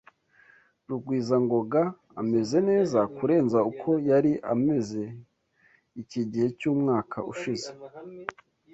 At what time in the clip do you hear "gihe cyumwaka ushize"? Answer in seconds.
6.31-7.69